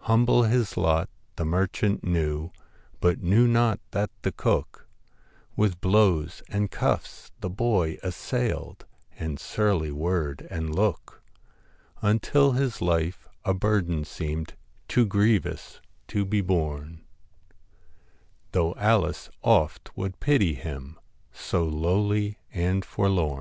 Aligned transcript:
Humble 0.00 0.42
his 0.42 0.76
lot 0.76 1.08
the 1.36 1.44
merchant 1.46 2.04
knew, 2.04 2.50
But 3.00 3.22
knew 3.22 3.48
not 3.48 3.80
that 3.92 4.10
the 4.20 4.30
cook 4.30 4.86
With 5.56 5.80
blows 5.80 6.42
and 6.50 6.70
cuffs 6.70 7.30
the 7.40 7.48
boy 7.48 7.96
assailed, 8.02 8.84
And 9.18 9.40
surly 9.40 9.90
word 9.90 10.46
and 10.50 10.74
look, 10.74 11.22
Until 12.02 12.52
his 12.52 12.82
life 12.82 13.26
a 13.42 13.54
burden 13.54 14.04
seemed, 14.04 14.52
Too 14.86 15.06
grievous 15.06 15.80
to 16.08 16.26
be 16.26 16.42
borne, 16.42 17.06
126 18.52 18.52
Though 18.52 18.74
Alice 18.74 19.30
oft 19.40 19.96
would 19.96 20.20
pity 20.20 20.56
him, 20.56 20.98
WHIT 21.30 21.38
So 21.40 21.64
lowly 21.64 22.36
and 22.52 22.84
forlorn. 22.84 23.38